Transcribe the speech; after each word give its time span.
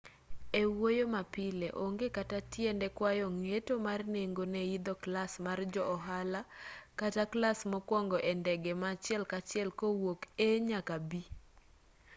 e 0.61 0.63
wuoyo 0.77 1.05
ma 1.15 1.21
pile 1.35 1.67
onge 1.85 2.07
kata 2.17 2.37
tiende 2.51 2.87
kwayo 2.97 3.25
ng'eto 3.37 3.73
mar 3.85 4.01
nengo 4.15 4.43
ne 4.53 4.61
idho 4.75 4.93
klas 5.03 5.31
mar 5.45 5.59
jo 5.73 5.83
ohala 5.95 6.41
kata 6.99 7.23
klas 7.33 7.59
mokuongo 7.71 8.17
e 8.31 8.33
ndege 8.41 8.71
ma 8.81 8.87
achiel 8.95 9.23
kachiel 9.31 9.69
kowuok 9.79 10.19
a 10.45 10.47
nyaka 10.69 10.95
b 11.09 11.11